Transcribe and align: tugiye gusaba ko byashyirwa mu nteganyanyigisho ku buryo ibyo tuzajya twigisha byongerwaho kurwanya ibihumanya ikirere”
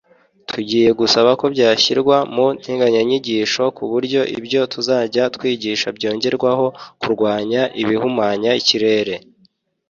tugiye 0.49 0.89
gusaba 0.99 1.31
ko 1.39 1.45
byashyirwa 1.53 2.17
mu 2.35 2.47
nteganyanyigisho 2.57 3.63
ku 3.77 3.83
buryo 3.91 4.21
ibyo 4.37 4.61
tuzajya 4.73 5.23
twigisha 5.35 5.87
byongerwaho 5.97 6.65
kurwanya 7.01 7.61
ibihumanya 7.81 8.51
ikirere” 8.61 9.15